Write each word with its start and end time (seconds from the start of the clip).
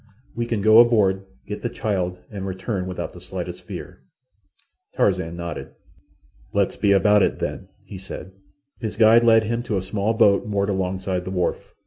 We 0.33 0.47
can 0.47 0.63
go 0.63 0.79
aboard, 0.79 1.27
get 1.45 1.61
the 1.61 1.69
child, 1.69 2.17
and 2.31 2.47
return 2.47 2.87
without 2.87 3.13
the 3.13 3.21
slightest 3.21 3.61
fear." 3.61 4.01
Tarzan 4.95 5.35
nodded. 5.35 5.75
"Let's 6.53 6.75
be 6.75 6.91
about 6.91 7.21
it, 7.21 7.37
then," 7.37 7.69
he 7.85 7.99
said. 7.99 8.31
His 8.79 8.97
guide 8.97 9.23
led 9.23 9.43
him 9.43 9.61
to 9.61 9.77
a 9.77 9.81
small 9.83 10.15
boat 10.15 10.47
moored 10.47 10.69
alongside 10.71 11.23
the 11.23 11.29
wharf. 11.29 11.75